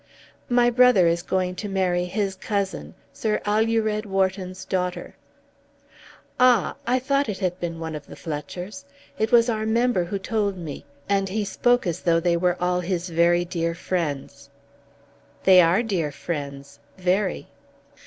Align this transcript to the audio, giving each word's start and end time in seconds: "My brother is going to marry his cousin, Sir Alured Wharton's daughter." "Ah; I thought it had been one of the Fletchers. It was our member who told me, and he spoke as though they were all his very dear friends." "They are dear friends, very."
"My 0.49 0.71
brother 0.71 1.05
is 1.05 1.21
going 1.21 1.53
to 1.57 1.69
marry 1.69 2.05
his 2.05 2.33
cousin, 2.33 2.95
Sir 3.13 3.39
Alured 3.45 4.07
Wharton's 4.07 4.65
daughter." 4.65 5.13
"Ah; 6.39 6.75
I 6.87 6.97
thought 6.97 7.29
it 7.29 7.37
had 7.37 7.59
been 7.59 7.79
one 7.79 7.93
of 7.93 8.07
the 8.07 8.15
Fletchers. 8.15 8.83
It 9.19 9.31
was 9.31 9.47
our 9.47 9.67
member 9.67 10.05
who 10.05 10.17
told 10.17 10.57
me, 10.57 10.85
and 11.07 11.29
he 11.29 11.45
spoke 11.45 11.85
as 11.85 12.01
though 12.01 12.19
they 12.19 12.35
were 12.35 12.57
all 12.59 12.79
his 12.79 13.09
very 13.09 13.45
dear 13.45 13.75
friends." 13.75 14.49
"They 15.43 15.61
are 15.61 15.83
dear 15.83 16.11
friends, 16.11 16.79
very." 16.97 17.49